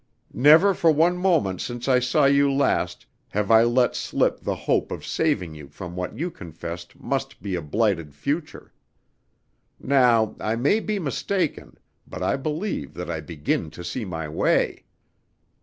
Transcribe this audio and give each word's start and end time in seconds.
Never 0.33 0.73
for 0.73 0.91
one 0.91 1.15
moment 1.15 1.61
since 1.61 1.87
I 1.87 1.99
saw 1.99 2.25
you 2.25 2.51
last 2.51 3.05
have 3.29 3.51
I 3.51 3.61
let 3.61 3.95
slip 3.95 4.39
the 4.39 4.55
hope 4.55 4.91
of 4.91 5.05
saving 5.05 5.53
you 5.53 5.67
from 5.67 5.95
what 5.95 6.17
you 6.17 6.31
confessed 6.31 6.99
must 6.99 7.39
be 7.39 7.53
a 7.53 7.61
blighted 7.61 8.15
future. 8.15 8.73
Now, 9.79 10.35
I 10.39 10.55
may 10.55 10.79
be 10.79 10.97
mistaken, 10.97 11.77
but 12.07 12.23
I 12.23 12.35
believe 12.35 12.95
that 12.95 13.11
I 13.11 13.19
begin 13.21 13.69
to 13.69 13.83
see 13.83 14.03
my 14.03 14.27
way!" 14.27 14.85